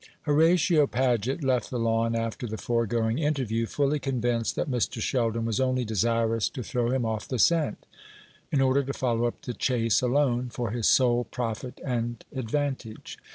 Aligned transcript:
Horatio 0.23 0.87
Paget 0.87 1.43
left 1.43 1.69
the 1.69 1.77
Lawn 1.77 2.15
after 2.15 2.47
the 2.47 2.57
foregoing 2.57 3.19
interview, 3.19 3.67
fully 3.67 3.99
convinced 3.99 4.55
that 4.55 4.67
Mr. 4.67 4.99
Sheldon 4.99 5.45
was 5.45 5.59
only 5.59 5.85
desirous 5.85 6.49
to 6.49 6.63
throw 6.63 6.89
him 6.89 7.05
off 7.05 7.27
the 7.27 7.37
scent, 7.37 7.85
in 8.51 8.61
order 8.61 8.81
to 8.81 8.93
follow 8.93 9.25
up 9.25 9.43
the 9.43 9.53
chase 9.53 10.01
alone, 10.01 10.49
for 10.49 10.71
his 10.71 10.87
sole 10.87 11.25
profit 11.25 11.79
and 11.85 12.25
advantage. 12.35 13.19